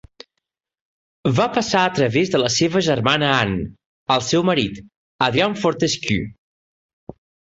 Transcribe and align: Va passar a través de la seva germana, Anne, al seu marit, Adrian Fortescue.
Va 1.39 1.43
passar 1.57 1.81
a 1.89 1.91
través 1.97 2.31
de 2.35 2.39
la 2.43 2.49
seva 2.55 2.81
germana, 2.87 3.29
Anne, 3.43 3.67
al 4.15 4.25
seu 4.29 4.45
marit, 4.49 4.81
Adrian 5.29 5.55
Fortescue. 5.65 6.19